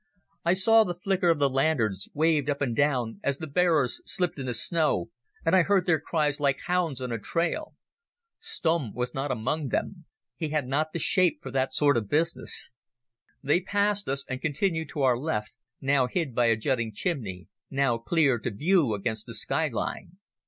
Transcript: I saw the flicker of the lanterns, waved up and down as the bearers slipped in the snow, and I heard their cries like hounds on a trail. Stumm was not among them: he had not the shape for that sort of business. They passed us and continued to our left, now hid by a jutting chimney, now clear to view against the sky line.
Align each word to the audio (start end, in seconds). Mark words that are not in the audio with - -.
I 0.43 0.55
saw 0.55 0.83
the 0.83 0.95
flicker 0.95 1.29
of 1.29 1.37
the 1.37 1.47
lanterns, 1.47 2.07
waved 2.15 2.49
up 2.49 2.59
and 2.59 2.75
down 2.75 3.19
as 3.21 3.37
the 3.37 3.45
bearers 3.45 4.01
slipped 4.03 4.39
in 4.39 4.47
the 4.47 4.53
snow, 4.55 5.11
and 5.45 5.55
I 5.55 5.61
heard 5.61 5.85
their 5.85 5.99
cries 5.99 6.39
like 6.39 6.61
hounds 6.61 7.01
on 7.01 7.11
a 7.11 7.19
trail. 7.19 7.75
Stumm 8.39 8.95
was 8.95 9.13
not 9.13 9.31
among 9.31 9.67
them: 9.67 10.05
he 10.35 10.49
had 10.49 10.67
not 10.67 10.91
the 10.91 10.97
shape 10.97 11.43
for 11.43 11.51
that 11.51 11.71
sort 11.71 11.97
of 11.97 12.09
business. 12.09 12.73
They 13.43 13.61
passed 13.61 14.09
us 14.09 14.25
and 14.27 14.41
continued 14.41 14.89
to 14.89 15.03
our 15.03 15.19
left, 15.19 15.55
now 15.79 16.07
hid 16.07 16.33
by 16.33 16.45
a 16.47 16.55
jutting 16.57 16.91
chimney, 16.93 17.47
now 17.69 17.99
clear 17.99 18.39
to 18.39 18.49
view 18.49 18.95
against 18.95 19.27
the 19.27 19.35
sky 19.35 19.67
line. 19.67 20.17